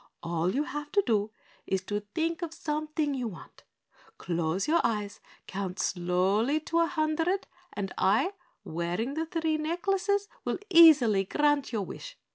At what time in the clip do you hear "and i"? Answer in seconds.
7.73-8.33